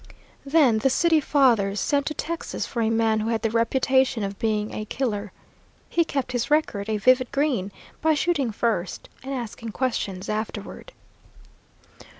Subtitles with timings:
[0.47, 4.39] Then the city fathers sent to Texas for a man who had the reputation of
[4.39, 5.31] being a killer.
[5.89, 10.91] He kept his record a vivid green by shooting first and asking questions afterward.